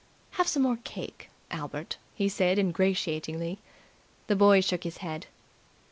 [0.31, 3.59] "Have some more cake, Albert," he said ingratiatingly.
[4.25, 5.27] The boy shook his head.